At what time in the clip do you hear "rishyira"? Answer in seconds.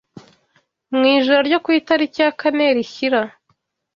2.75-3.21